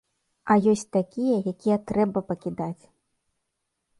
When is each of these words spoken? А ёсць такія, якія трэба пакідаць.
А 0.53 0.55
ёсць 0.71 0.85
такія, 0.97 1.35
якія 1.51 1.77
трэба 1.91 2.19
пакідаць. 2.29 2.83